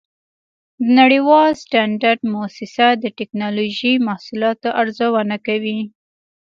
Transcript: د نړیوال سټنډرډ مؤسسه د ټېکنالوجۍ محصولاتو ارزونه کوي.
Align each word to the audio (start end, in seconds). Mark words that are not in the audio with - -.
د 0.83 0.85
نړیوال 0.99 1.49
سټنډرډ 1.63 2.19
مؤسسه 2.33 2.87
د 3.03 3.03
ټېکنالوجۍ 3.17 3.93
محصولاتو 4.07 4.67
ارزونه 4.81 5.35
کوي. 5.47 5.79